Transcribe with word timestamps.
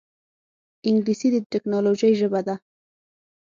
انګلیسي 0.89 1.27
د 1.31 1.35
ټکنالوجۍ 1.51 2.11
ژبه 2.19 2.41
ده 2.47 2.55